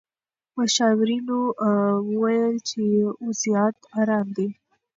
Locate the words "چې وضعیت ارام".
2.69-4.27